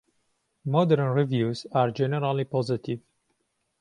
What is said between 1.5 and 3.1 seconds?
are generally positive.